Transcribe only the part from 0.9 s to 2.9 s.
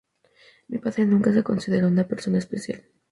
nunca se consideró una persona especial.